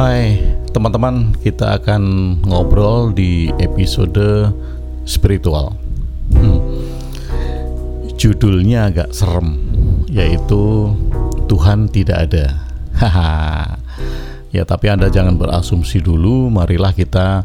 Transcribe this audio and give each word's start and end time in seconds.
Hai 0.00 0.40
teman-teman, 0.72 1.36
kita 1.44 1.76
akan 1.76 2.00
ngobrol 2.48 3.12
di 3.12 3.52
episode 3.60 4.48
spiritual. 5.04 5.76
Hmm. 6.32 6.56
Judulnya 8.16 8.88
agak 8.88 9.12
serem, 9.12 9.60
yaitu 10.08 10.88
Tuhan 11.52 11.92
tidak 11.92 12.32
ada. 12.32 12.64
Haha. 12.96 13.76
ya, 14.56 14.64
tapi 14.64 14.88
Anda 14.88 15.12
jangan 15.12 15.36
berasumsi 15.36 16.00
dulu. 16.00 16.48
Marilah 16.48 16.96
kita 16.96 17.44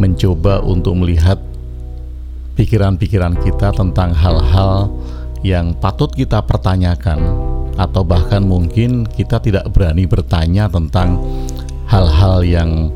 mencoba 0.00 0.64
untuk 0.64 0.96
melihat 0.96 1.36
pikiran-pikiran 2.56 3.44
kita 3.44 3.76
tentang 3.76 4.16
hal-hal 4.16 4.88
yang 5.44 5.76
patut 5.76 6.08
kita 6.16 6.40
pertanyakan 6.48 7.57
atau 7.78 8.02
bahkan 8.02 8.42
mungkin 8.42 9.06
kita 9.06 9.38
tidak 9.38 9.70
berani 9.70 10.04
bertanya 10.04 10.66
tentang 10.66 11.22
hal-hal 11.86 12.42
yang 12.42 12.90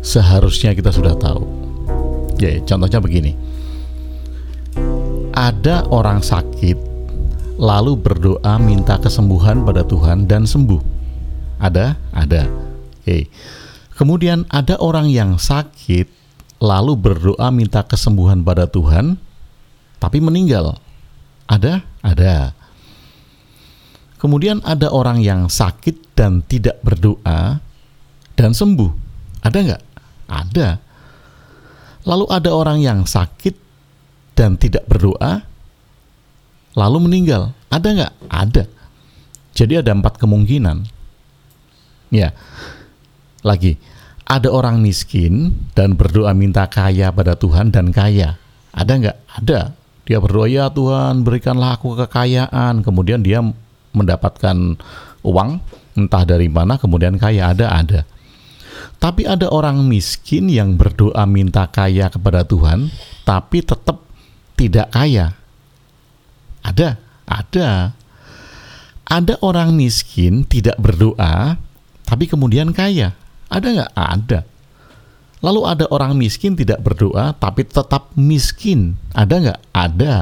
seharusnya 0.00 0.72
kita 0.72 0.88
sudah 0.88 1.12
tahu. 1.20 1.44
Ya, 2.40 2.58
contohnya 2.64 2.98
begini. 2.98 3.36
Ada 5.36 5.86
orang 5.92 6.24
sakit 6.24 6.76
lalu 7.60 7.94
berdoa 7.94 8.56
minta 8.58 8.96
kesembuhan 8.98 9.62
pada 9.62 9.84
Tuhan 9.84 10.24
dan 10.26 10.48
sembuh. 10.48 10.80
Ada? 11.62 11.94
Ada. 12.10 12.48
Oke. 12.98 13.28
Kemudian 13.94 14.48
ada 14.50 14.80
orang 14.82 15.06
yang 15.12 15.38
sakit 15.38 16.08
lalu 16.58 16.98
berdoa 16.98 17.52
minta 17.54 17.84
kesembuhan 17.86 18.42
pada 18.42 18.66
Tuhan 18.66 19.20
tapi 20.02 20.18
meninggal. 20.18 20.80
Ada? 21.46 21.86
Ada. 22.02 22.61
Kemudian 24.22 24.62
ada 24.62 24.86
orang 24.94 25.18
yang 25.18 25.50
sakit 25.50 26.14
dan 26.14 26.46
tidak 26.46 26.78
berdoa 26.86 27.58
dan 28.38 28.54
sembuh. 28.54 28.90
Ada 29.42 29.58
nggak? 29.58 29.82
Ada. 30.30 30.68
Lalu 32.06 32.24
ada 32.30 32.50
orang 32.54 32.78
yang 32.78 33.02
sakit 33.02 33.54
dan 34.38 34.54
tidak 34.54 34.86
berdoa, 34.86 35.42
lalu 36.78 36.98
meninggal. 37.02 37.50
Ada 37.66 37.88
nggak? 37.90 38.12
Ada. 38.30 38.64
Jadi 39.58 39.82
ada 39.82 39.90
empat 39.90 40.22
kemungkinan. 40.22 40.86
Ya, 42.14 42.30
lagi 43.42 43.74
ada 44.28 44.48
orang 44.48 44.78
miskin 44.80 45.52
dan 45.74 45.98
berdoa 45.98 46.30
minta 46.32 46.64
kaya 46.70 47.10
pada 47.10 47.34
Tuhan 47.34 47.74
dan 47.74 47.90
kaya. 47.90 48.38
Ada 48.70 48.92
nggak? 48.96 49.18
Ada. 49.42 49.60
Dia 50.06 50.18
berdoa 50.18 50.46
ya 50.48 50.70
Tuhan 50.72 51.26
berikanlah 51.26 51.76
aku 51.76 51.98
kekayaan. 52.06 52.80
Kemudian 52.80 53.20
dia 53.20 53.44
mendapatkan 53.92 54.76
uang 55.22 55.50
entah 55.96 56.24
dari 56.24 56.48
mana 56.48 56.80
kemudian 56.80 57.16
kaya 57.20 57.52
ada 57.52 57.68
ada. 57.72 58.00
Tapi 58.98 59.26
ada 59.28 59.50
orang 59.50 59.84
miskin 59.86 60.48
yang 60.48 60.74
berdoa 60.74 61.22
minta 61.28 61.68
kaya 61.68 62.08
kepada 62.08 62.42
Tuhan 62.42 62.88
tapi 63.22 63.62
tetap 63.62 64.02
tidak 64.56 64.90
kaya. 64.90 65.36
Ada 66.64 66.98
ada. 67.26 67.94
Ada 69.02 69.34
orang 69.44 69.76
miskin 69.76 70.48
tidak 70.48 70.80
berdoa 70.80 71.60
tapi 72.06 72.24
kemudian 72.26 72.72
kaya. 72.72 73.12
Ada 73.52 73.66
nggak? 73.68 73.92
Ada. 73.92 74.40
Lalu 75.42 75.60
ada 75.66 75.84
orang 75.90 76.14
miskin 76.16 76.54
tidak 76.54 76.80
berdoa 76.80 77.34
tapi 77.36 77.66
tetap 77.66 78.14
miskin. 78.16 78.96
Ada 79.12 79.34
nggak? 79.42 79.60
Ada. 79.74 80.16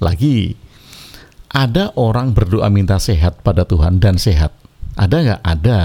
Lagi 0.00 0.56
ada 1.50 1.90
orang 1.98 2.30
berdoa 2.30 2.70
minta 2.70 3.02
sehat 3.02 3.42
pada 3.42 3.66
Tuhan 3.66 3.98
dan 3.98 4.22
sehat? 4.22 4.54
Ada 4.94 5.16
nggak? 5.18 5.42
Ada. 5.42 5.80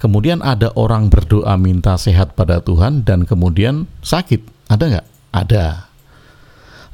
Kemudian 0.00 0.40
ada 0.40 0.72
orang 0.76 1.12
berdoa 1.12 1.56
minta 1.60 1.96
sehat 2.00 2.32
pada 2.32 2.64
Tuhan 2.64 3.04
dan 3.04 3.28
kemudian 3.28 3.84
sakit. 4.00 4.40
Ada 4.72 4.84
nggak? 4.96 5.06
Ada. 5.36 5.64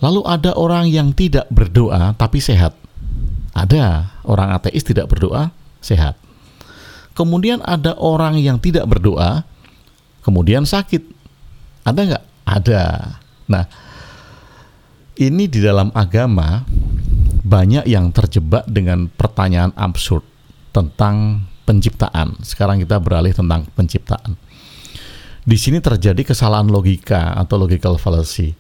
Lalu 0.03 0.21
ada 0.27 0.51
orang 0.59 0.91
yang 0.91 1.15
tidak 1.15 1.47
berdoa 1.55 2.19
tapi 2.19 2.43
sehat. 2.43 2.75
Ada. 3.55 4.11
Orang 4.27 4.51
ateis 4.51 4.83
tidak 4.83 5.07
berdoa, 5.07 5.55
sehat. 5.79 6.19
Kemudian 7.15 7.63
ada 7.63 7.95
orang 7.95 8.43
yang 8.43 8.59
tidak 8.59 8.91
berdoa, 8.91 9.47
kemudian 10.27 10.67
sakit. 10.67 11.05
Ada 11.87 12.01
nggak? 12.11 12.25
Ada. 12.43 12.83
Nah, 13.47 13.65
ini 15.21 15.45
di 15.47 15.63
dalam 15.63 15.93
agama 15.95 16.65
banyak 17.53 17.85
yang 17.85 18.09
terjebak 18.17 18.65
dengan 18.65 19.13
pertanyaan 19.13 19.77
absurd 19.77 20.25
tentang 20.73 21.45
penciptaan. 21.69 22.41
Sekarang 22.41 22.81
kita 22.81 22.97
beralih 22.97 23.37
tentang 23.37 23.69
penciptaan. 23.77 24.41
Di 25.45 25.61
sini 25.61 25.85
terjadi 25.85 26.25
kesalahan 26.25 26.73
logika 26.73 27.37
atau 27.37 27.61
logical 27.61 28.01
fallacy. 28.01 28.57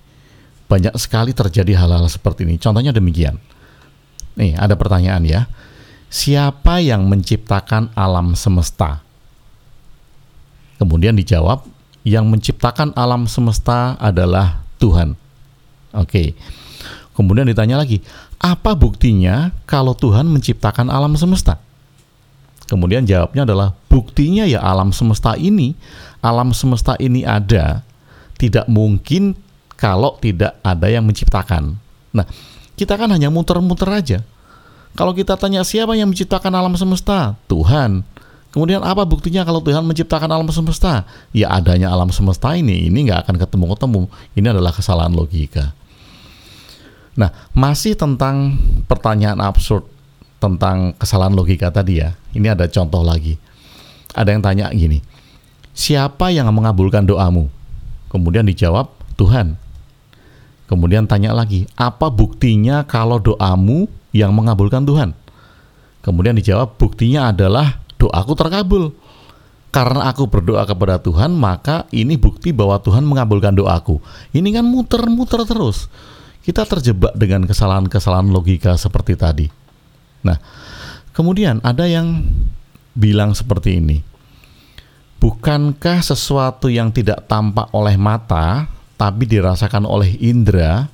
Banyak 0.68 0.92
sekali 1.00 1.32
terjadi 1.32 1.72
hal-hal 1.80 2.04
seperti 2.12 2.44
ini. 2.44 2.60
Contohnya 2.60 2.92
demikian. 2.92 3.40
Nih, 4.36 4.60
ada 4.60 4.76
pertanyaan 4.76 5.24
ya. 5.24 5.48
Siapa 6.12 6.84
yang 6.84 7.08
menciptakan 7.08 7.96
alam 7.96 8.36
semesta? 8.36 9.00
Kemudian 10.76 11.16
dijawab, 11.16 11.64
yang 12.02 12.28
menciptakan 12.28 12.92
alam 12.98 13.24
semesta 13.24 13.96
adalah 13.96 14.60
Tuhan. 14.76 15.16
Oke. 15.96 16.36
Kemudian 17.12 17.46
ditanya 17.46 17.78
lagi, 17.78 18.02
apa 18.42 18.74
buktinya 18.74 19.54
kalau 19.70 19.94
Tuhan 19.94 20.26
menciptakan 20.26 20.90
alam 20.90 21.14
semesta? 21.14 21.62
Kemudian 22.66 23.06
jawabnya 23.06 23.46
adalah 23.46 23.68
buktinya 23.86 24.42
ya 24.42 24.58
alam 24.58 24.90
semesta 24.90 25.38
ini, 25.38 25.78
alam 26.18 26.50
semesta 26.50 26.98
ini 26.98 27.22
ada, 27.22 27.86
tidak 28.34 28.66
mungkin 28.66 29.38
kalau 29.78 30.18
tidak 30.18 30.58
ada 30.66 30.90
yang 30.90 31.06
menciptakan. 31.06 31.78
Nah, 32.10 32.26
kita 32.74 32.98
kan 32.98 33.14
hanya 33.14 33.30
muter-muter 33.30 33.86
aja. 33.86 34.18
Kalau 34.98 35.14
kita 35.14 35.38
tanya 35.38 35.62
siapa 35.62 35.94
yang 35.94 36.10
menciptakan 36.10 36.52
alam 36.52 36.74
semesta? 36.74 37.38
Tuhan. 37.46 38.04
Kemudian 38.52 38.84
apa 38.84 39.08
buktinya 39.08 39.48
kalau 39.48 39.64
Tuhan 39.64 39.80
menciptakan 39.86 40.28
alam 40.28 40.48
semesta? 40.52 41.08
Ya 41.32 41.48
adanya 41.48 41.88
alam 41.88 42.12
semesta 42.12 42.52
ini, 42.52 42.90
ini 42.90 43.08
nggak 43.08 43.24
akan 43.24 43.36
ketemu-ketemu. 43.40 44.02
Ini 44.36 44.46
adalah 44.52 44.72
kesalahan 44.76 45.16
logika. 45.16 45.72
Nah, 47.12 47.28
masih 47.52 47.92
tentang 47.92 48.56
pertanyaan 48.88 49.36
absurd 49.44 49.84
tentang 50.40 50.96
kesalahan 50.96 51.36
logika 51.36 51.68
tadi 51.68 52.00
ya. 52.00 52.16
Ini 52.32 52.56
ada 52.56 52.64
contoh 52.66 53.04
lagi. 53.04 53.36
Ada 54.12 54.32
yang 54.32 54.42
tanya 54.44 54.66
gini, 54.72 55.00
siapa 55.72 56.28
yang 56.32 56.48
mengabulkan 56.52 57.04
doamu? 57.08 57.48
Kemudian 58.12 58.44
dijawab, 58.44 58.92
Tuhan. 59.16 59.56
Kemudian 60.68 61.08
tanya 61.08 61.32
lagi, 61.32 61.64
apa 61.76 62.12
buktinya 62.12 62.84
kalau 62.84 63.20
doamu 63.20 63.88
yang 64.12 64.36
mengabulkan 64.36 64.84
Tuhan? 64.84 65.16
Kemudian 66.04 66.36
dijawab, 66.36 66.76
buktinya 66.76 67.32
adalah 67.32 67.80
doaku 67.96 68.32
terkabul. 68.36 68.84
Karena 69.72 70.12
aku 70.12 70.28
berdoa 70.28 70.68
kepada 70.68 71.00
Tuhan, 71.00 71.32
maka 71.32 71.88
ini 71.88 72.20
bukti 72.20 72.52
bahwa 72.52 72.76
Tuhan 72.76 73.08
mengabulkan 73.08 73.56
doaku. 73.56 74.04
Ini 74.36 74.48
kan 74.52 74.68
muter-muter 74.68 75.48
terus 75.48 75.88
kita 76.42 76.66
terjebak 76.66 77.14
dengan 77.14 77.46
kesalahan-kesalahan 77.46 78.30
logika 78.30 78.74
seperti 78.74 79.14
tadi. 79.14 79.46
Nah, 80.26 80.38
kemudian 81.14 81.62
ada 81.62 81.86
yang 81.86 82.22
bilang 82.94 83.32
seperti 83.32 83.78
ini. 83.78 83.98
Bukankah 85.22 86.02
sesuatu 86.02 86.66
yang 86.66 86.90
tidak 86.90 87.30
tampak 87.30 87.70
oleh 87.70 87.94
mata 87.94 88.66
tapi 88.98 89.22
dirasakan 89.22 89.86
oleh 89.86 90.18
indera 90.18 90.90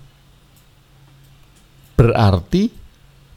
berarti 1.97 2.69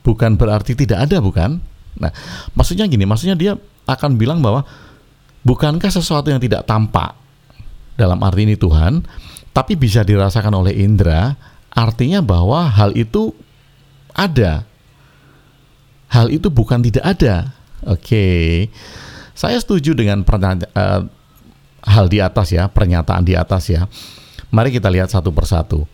bukan 0.04 0.36
berarti 0.36 0.76
tidak 0.76 1.08
ada 1.08 1.24
bukan? 1.24 1.64
Nah, 1.96 2.12
maksudnya 2.52 2.92
gini, 2.92 3.08
maksudnya 3.08 3.40
dia 3.40 3.56
akan 3.88 4.20
bilang 4.20 4.44
bahwa 4.44 4.68
bukankah 5.48 5.90
sesuatu 5.90 6.28
yang 6.28 6.44
tidak 6.44 6.68
tampak 6.68 7.16
dalam 7.96 8.20
arti 8.24 8.48
ini 8.48 8.56
Tuhan 8.60 9.04
tapi 9.52 9.76
bisa 9.76 10.02
dirasakan 10.02 10.64
oleh 10.64 10.74
indera 10.80 11.36
artinya 11.72 12.20
bahwa 12.20 12.68
hal 12.68 12.94
itu 12.94 13.32
ada. 14.12 14.68
Hal 16.12 16.28
itu 16.28 16.52
bukan 16.52 16.84
tidak 16.84 17.04
ada. 17.08 17.56
Oke. 17.88 18.04
Okay. 18.04 18.50
Saya 19.32 19.58
setuju 19.58 19.96
dengan 19.96 20.22
uh, 20.22 21.02
hal 21.82 22.06
di 22.12 22.22
atas 22.22 22.54
ya, 22.54 22.68
pernyataan 22.70 23.24
di 23.26 23.34
atas 23.34 23.72
ya. 23.72 23.88
Mari 24.52 24.76
kita 24.76 24.92
lihat 24.92 25.10
satu 25.10 25.32
persatu. 25.32 25.88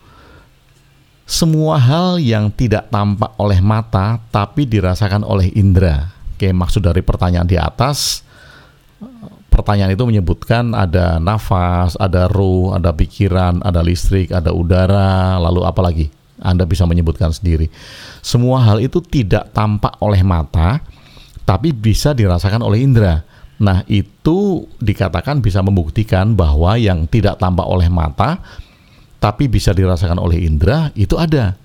Semua 1.28 1.78
hal 1.78 2.18
yang 2.18 2.50
tidak 2.50 2.88
tampak 2.90 3.36
oleh 3.38 3.60
mata 3.62 4.18
tapi 4.32 4.66
dirasakan 4.66 5.22
oleh 5.22 5.52
indera. 5.54 6.10
Oke, 6.34 6.50
maksud 6.50 6.82
dari 6.82 7.04
pertanyaan 7.04 7.46
di 7.46 7.56
atas 7.60 8.26
pertanyaan 9.58 9.98
itu 9.98 10.06
menyebutkan 10.06 10.70
ada 10.70 11.18
nafas, 11.18 11.98
ada 11.98 12.30
ruh, 12.30 12.78
ada 12.78 12.94
pikiran, 12.94 13.58
ada 13.66 13.82
listrik, 13.82 14.30
ada 14.30 14.54
udara, 14.54 15.42
lalu 15.42 15.66
apa 15.66 15.82
lagi? 15.82 16.06
Anda 16.38 16.62
bisa 16.62 16.86
menyebutkan 16.86 17.34
sendiri. 17.34 17.66
Semua 18.22 18.62
hal 18.62 18.78
itu 18.78 19.02
tidak 19.02 19.50
tampak 19.50 19.98
oleh 19.98 20.22
mata, 20.22 20.78
tapi 21.42 21.74
bisa 21.74 22.14
dirasakan 22.14 22.62
oleh 22.62 22.86
indera. 22.86 23.26
Nah, 23.58 23.82
itu 23.90 24.70
dikatakan 24.78 25.42
bisa 25.42 25.58
membuktikan 25.66 26.38
bahwa 26.38 26.78
yang 26.78 27.10
tidak 27.10 27.42
tampak 27.42 27.66
oleh 27.66 27.90
mata 27.90 28.38
tapi 29.18 29.50
bisa 29.50 29.74
dirasakan 29.74 30.22
oleh 30.22 30.46
indera 30.46 30.94
itu 30.94 31.18
ada. 31.18 31.58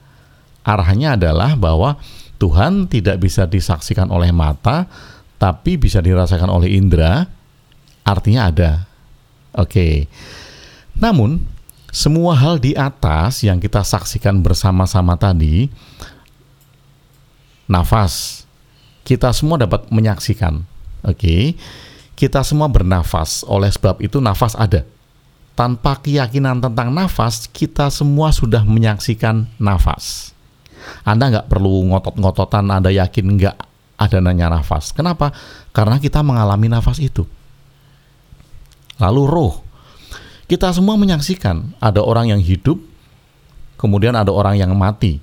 Arahnya 0.66 1.14
adalah 1.14 1.54
bahwa 1.54 2.02
Tuhan 2.42 2.90
tidak 2.90 3.22
bisa 3.22 3.46
disaksikan 3.46 4.10
oleh 4.10 4.34
mata 4.34 4.90
tapi 5.38 5.78
bisa 5.78 6.02
dirasakan 6.02 6.50
oleh 6.50 6.74
indera, 6.74 7.30
artinya 8.04 8.52
ada. 8.52 8.72
Oke. 9.56 10.08
Namun, 10.94 11.42
semua 11.94 12.34
hal 12.38 12.58
di 12.58 12.74
atas 12.74 13.46
yang 13.46 13.62
kita 13.62 13.82
saksikan 13.86 14.42
bersama-sama 14.42 15.14
tadi, 15.18 15.70
nafas, 17.70 18.44
kita 19.06 19.30
semua 19.36 19.62
dapat 19.62 19.90
menyaksikan. 19.94 20.66
Oke, 21.04 21.54
kita 22.16 22.42
semua 22.42 22.72
bernafas, 22.72 23.44
oleh 23.46 23.70
sebab 23.70 24.00
itu 24.00 24.24
nafas 24.24 24.56
ada. 24.56 24.88
Tanpa 25.54 26.02
keyakinan 26.02 26.66
tentang 26.66 26.90
nafas, 26.90 27.46
kita 27.46 27.94
semua 27.94 28.34
sudah 28.34 28.66
menyaksikan 28.66 29.46
nafas. 29.62 30.34
Anda 31.06 31.30
nggak 31.30 31.48
perlu 31.52 31.94
ngotot-ngototan, 31.94 32.74
Anda 32.74 32.90
yakin 32.90 33.38
nggak 33.38 33.56
ada 34.02 34.18
nanya 34.18 34.50
nafas. 34.50 34.90
Kenapa? 34.96 35.30
Karena 35.70 36.02
kita 36.02 36.26
mengalami 36.26 36.74
nafas 36.74 36.98
itu. 36.98 37.28
Lalu 39.04 39.24
roh, 39.28 39.54
kita 40.48 40.72
semua 40.72 40.96
menyaksikan 40.96 41.76
ada 41.84 42.00
orang 42.00 42.32
yang 42.32 42.40
hidup, 42.40 42.80
kemudian 43.76 44.16
ada 44.16 44.32
orang 44.32 44.56
yang 44.56 44.72
mati. 44.80 45.20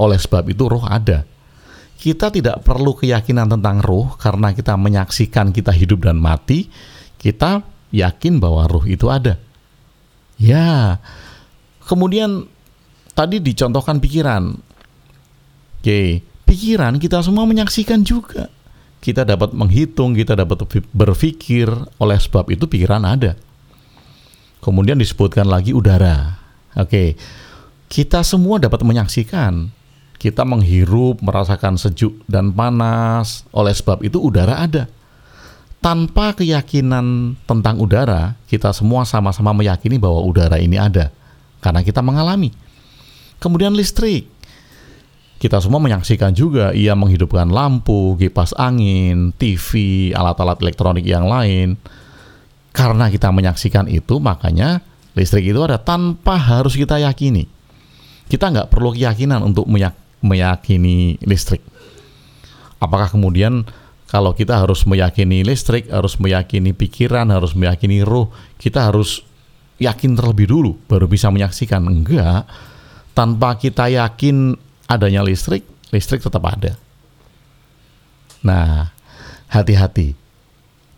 Oleh 0.00 0.16
sebab 0.16 0.48
itu 0.48 0.64
roh 0.64 0.80
ada. 0.88 1.28
Kita 1.98 2.32
tidak 2.32 2.64
perlu 2.64 2.96
keyakinan 2.96 3.52
tentang 3.52 3.84
roh 3.84 4.16
karena 4.16 4.54
kita 4.56 4.78
menyaksikan 4.80 5.52
kita 5.52 5.74
hidup 5.76 6.08
dan 6.08 6.16
mati, 6.16 6.72
kita 7.20 7.60
yakin 7.92 8.40
bahwa 8.40 8.64
roh 8.64 8.86
itu 8.88 9.10
ada. 9.12 9.36
Ya. 10.40 11.02
Kemudian 11.84 12.46
tadi 13.12 13.42
dicontohkan 13.42 13.98
pikiran. 13.98 14.56
Oke, 15.82 16.22
pikiran 16.46 16.96
kita 17.02 17.20
semua 17.20 17.44
menyaksikan 17.44 18.06
juga. 18.06 18.48
Kita 18.98 19.22
dapat 19.22 19.54
menghitung, 19.54 20.12
kita 20.12 20.34
dapat 20.34 20.66
berpikir, 20.90 21.70
oleh 22.02 22.18
sebab 22.18 22.50
itu 22.50 22.66
pikiran 22.66 23.06
ada. 23.06 23.38
Kemudian 24.58 24.98
disebutkan 24.98 25.46
lagi 25.46 25.70
udara. 25.70 26.34
Oke, 26.74 27.14
kita 27.86 28.26
semua 28.26 28.58
dapat 28.58 28.82
menyaksikan. 28.82 29.70
Kita 30.18 30.42
menghirup, 30.42 31.22
merasakan 31.22 31.78
sejuk 31.78 32.26
dan 32.26 32.50
panas. 32.50 33.46
Oleh 33.54 33.70
sebab 33.70 34.02
itu 34.02 34.18
udara 34.18 34.58
ada. 34.66 34.90
Tanpa 35.78 36.34
keyakinan 36.34 37.38
tentang 37.46 37.78
udara, 37.78 38.34
kita 38.50 38.74
semua 38.74 39.06
sama-sama 39.06 39.54
meyakini 39.54 39.94
bahwa 39.94 40.26
udara 40.26 40.58
ini 40.58 40.74
ada. 40.74 41.14
Karena 41.62 41.86
kita 41.86 42.02
mengalami. 42.02 42.50
Kemudian 43.38 43.78
listrik. 43.78 44.26
Kita 45.38 45.62
semua 45.62 45.78
menyaksikan 45.78 46.34
juga 46.34 46.74
ia 46.74 46.98
menghidupkan 46.98 47.46
lampu, 47.46 48.18
kipas 48.18 48.58
angin, 48.58 49.30
TV, 49.38 49.70
alat-alat 50.10 50.58
elektronik 50.58 51.06
yang 51.06 51.30
lain 51.30 51.78
karena 52.78 53.10
kita 53.10 53.34
menyaksikan 53.34 53.90
itu, 53.90 54.22
makanya 54.22 54.78
listrik 55.18 55.50
itu 55.50 55.58
ada 55.58 55.82
tanpa 55.82 56.38
harus 56.38 56.78
kita 56.78 57.02
yakini. 57.02 57.50
Kita 58.30 58.54
nggak 58.54 58.70
perlu 58.70 58.94
keyakinan 58.94 59.42
untuk 59.42 59.66
meyakini 60.22 61.18
listrik. 61.26 61.58
Apakah 62.78 63.10
kemudian 63.10 63.66
kalau 64.06 64.30
kita 64.30 64.62
harus 64.62 64.86
meyakini 64.86 65.42
listrik, 65.42 65.90
harus 65.90 66.22
meyakini 66.22 66.70
pikiran, 66.70 67.34
harus 67.34 67.58
meyakini 67.58 68.06
roh, 68.06 68.30
kita 68.62 68.94
harus 68.94 69.26
yakin 69.82 70.14
terlebih 70.14 70.46
dulu 70.46 70.78
baru 70.86 71.10
bisa 71.10 71.34
menyaksikan? 71.34 71.82
Enggak. 71.82 72.46
Tanpa 73.10 73.58
kita 73.58 73.90
yakin 73.90 74.54
adanya 74.88 75.20
listrik, 75.20 75.62
listrik 75.92 76.24
tetap 76.24 76.42
ada. 76.48 76.74
Nah, 78.40 78.90
hati-hati. 79.52 80.16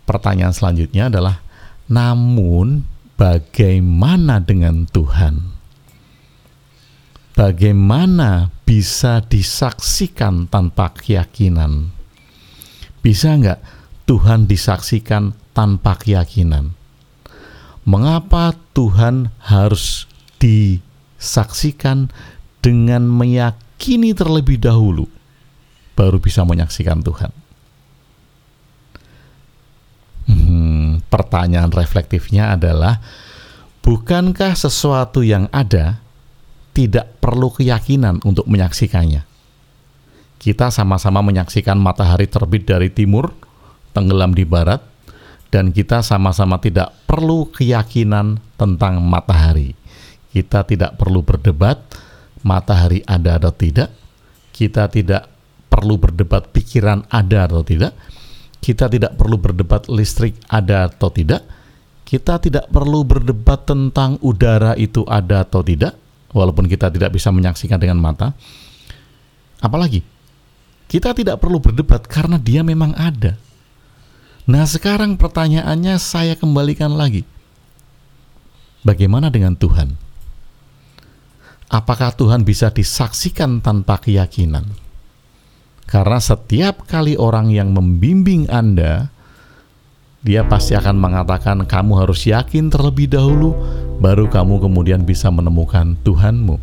Pertanyaan 0.06 0.54
selanjutnya 0.54 1.10
adalah 1.10 1.42
namun, 1.90 2.86
bagaimana 3.18 4.38
dengan 4.38 4.86
Tuhan? 4.86 5.58
Bagaimana 7.34 8.54
bisa 8.62 9.26
disaksikan 9.26 10.46
tanpa 10.46 10.94
keyakinan? 10.94 11.90
Bisa 13.02 13.34
nggak 13.34 13.58
Tuhan 14.06 14.46
disaksikan 14.46 15.34
tanpa 15.50 15.98
keyakinan? 15.98 16.78
Mengapa 17.82 18.54
Tuhan 18.76 19.34
harus 19.42 20.06
disaksikan 20.38 22.12
dengan 22.62 23.08
meyakini 23.80 24.12
terlebih 24.12 24.60
dahulu, 24.60 25.08
baru 25.96 26.20
bisa 26.20 26.44
menyaksikan 26.44 27.00
Tuhan? 27.00 27.32
Hmm, 30.28 31.00
pertanyaan 31.08 31.72
reflektifnya 31.72 32.52
adalah, 32.52 33.00
bukankah 33.80 34.52
sesuatu 34.52 35.24
yang 35.24 35.48
ada 35.48 35.96
tidak 36.76 37.08
perlu 37.24 37.48
keyakinan 37.48 38.20
untuk 38.20 38.44
menyaksikannya? 38.52 39.24
Kita 40.36 40.68
sama-sama 40.68 41.24
menyaksikan 41.24 41.80
matahari 41.80 42.28
terbit 42.28 42.68
dari 42.68 42.92
timur, 42.92 43.32
tenggelam 43.96 44.36
di 44.36 44.44
barat, 44.44 44.84
dan 45.48 45.72
kita 45.72 46.04
sama-sama 46.04 46.60
tidak 46.60 46.92
perlu 47.08 47.48
keyakinan 47.48 48.44
tentang 48.60 49.00
matahari. 49.00 49.72
Kita 50.36 50.68
tidak 50.68 51.00
perlu 51.00 51.24
berdebat 51.24 52.09
matahari 52.46 53.04
ada 53.04 53.40
atau 53.40 53.52
tidak. 53.52 53.92
Kita 54.50 54.88
tidak 54.92 55.28
perlu 55.70 55.96
berdebat 55.96 56.50
pikiran 56.52 57.06
ada 57.08 57.48
atau 57.48 57.62
tidak 57.64 57.96
kita 58.60 58.92
tidak 58.92 59.16
perlu 59.16 59.40
berdebat 59.40 59.88
listrik 59.88 60.36
ada 60.46 60.86
atau 60.86 61.08
tidak. 61.08 61.42
Kita 62.04 62.36
tidak 62.36 62.68
perlu 62.68 63.06
berdebat 63.06 63.64
tentang 63.64 64.20
udara 64.20 64.76
itu 64.76 65.06
ada 65.08 65.46
atau 65.46 65.64
tidak, 65.64 65.96
walaupun 66.34 66.68
kita 66.68 66.92
tidak 66.92 67.14
bisa 67.16 67.32
menyaksikan 67.32 67.80
dengan 67.80 68.02
mata. 68.02 68.36
Apalagi, 69.62 70.02
kita 70.90 71.14
tidak 71.14 71.38
perlu 71.40 71.62
berdebat 71.62 72.04
karena 72.04 72.36
dia 72.36 72.66
memang 72.66 72.92
ada. 72.98 73.38
Nah, 74.50 74.66
sekarang 74.66 75.14
pertanyaannya 75.14 75.96
saya 76.02 76.34
kembalikan 76.34 76.98
lagi. 76.98 77.22
Bagaimana 78.82 79.30
dengan 79.30 79.54
Tuhan? 79.54 79.94
Apakah 81.70 82.10
Tuhan 82.10 82.42
bisa 82.42 82.66
disaksikan 82.74 83.62
tanpa 83.62 84.02
keyakinan? 84.02 84.66
Karena 85.86 86.18
setiap 86.18 86.82
kali 86.82 87.14
orang 87.14 87.46
yang 87.54 87.70
membimbing 87.70 88.50
Anda, 88.50 89.06
dia 90.18 90.42
pasti 90.50 90.74
akan 90.74 90.98
mengatakan 90.98 91.62
kamu 91.70 92.02
harus 92.02 92.26
yakin 92.26 92.74
terlebih 92.74 93.06
dahulu, 93.06 93.54
baru 94.02 94.26
kamu 94.26 94.66
kemudian 94.66 95.06
bisa 95.06 95.30
menemukan 95.30 95.94
Tuhanmu. 96.02 96.58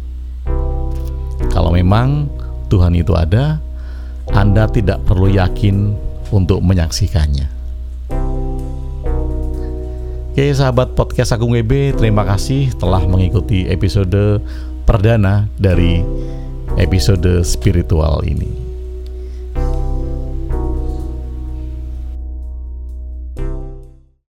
Kalau 1.55 1.71
memang 1.71 2.27
Tuhan 2.67 2.91
itu 2.99 3.15
ada, 3.15 3.63
Anda 4.35 4.67
tidak 4.67 5.07
perlu 5.07 5.31
yakin 5.31 5.95
untuk 6.35 6.59
menyaksikannya. 6.59 7.47
Oke 10.35 10.51
sahabat 10.51 10.99
podcast 10.99 11.31
Agung 11.31 11.55
WB, 11.55 11.95
terima 11.95 12.27
kasih 12.27 12.75
telah 12.75 13.07
mengikuti 13.07 13.71
episode 13.71 14.43
perdana 14.87 15.51
dari 15.59 15.99
episode 16.79 17.43
spiritual 17.43 18.23
ini. 18.23 18.66